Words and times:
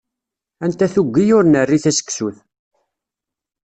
Anta 0.63 0.87
tuggi 0.93 1.25
ur 1.37 1.45
nerri 1.47 1.77
taseksut? 1.83 2.37